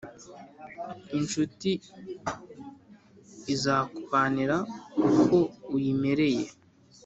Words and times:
incuti 1.17 1.71
izakubanira 3.53 4.57
uko 5.07 5.37
uyimereye 5.75 6.45